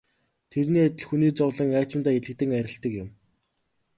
[0.53, 3.09] Тэрний адил хүний зовлон аажимдаа элэгдэн арилдаг юм.